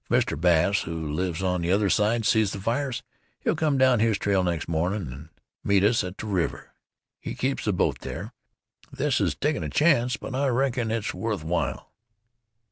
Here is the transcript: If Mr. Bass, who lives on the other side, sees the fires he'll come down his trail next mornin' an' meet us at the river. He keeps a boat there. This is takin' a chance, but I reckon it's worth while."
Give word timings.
If 0.09 0.25
Mr. 0.25 0.41
Bass, 0.41 0.81
who 0.81 1.13
lives 1.13 1.43
on 1.43 1.61
the 1.61 1.71
other 1.71 1.87
side, 1.91 2.25
sees 2.25 2.53
the 2.53 2.59
fires 2.59 3.03
he'll 3.41 3.55
come 3.55 3.77
down 3.77 3.99
his 3.99 4.17
trail 4.17 4.41
next 4.43 4.67
mornin' 4.67 5.13
an' 5.13 5.29
meet 5.63 5.83
us 5.83 6.03
at 6.03 6.17
the 6.17 6.25
river. 6.25 6.73
He 7.19 7.35
keeps 7.35 7.67
a 7.67 7.71
boat 7.71 7.99
there. 7.99 8.33
This 8.91 9.21
is 9.21 9.35
takin' 9.35 9.63
a 9.63 9.69
chance, 9.69 10.17
but 10.17 10.33
I 10.33 10.47
reckon 10.47 10.89
it's 10.89 11.13
worth 11.13 11.43
while." 11.43 11.91